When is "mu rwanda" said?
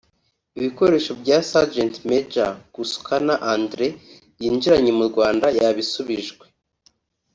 4.97-5.45